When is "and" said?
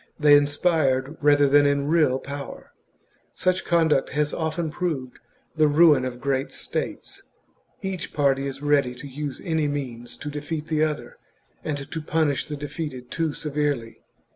11.63-11.77